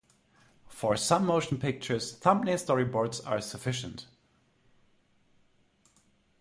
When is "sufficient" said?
3.39-4.07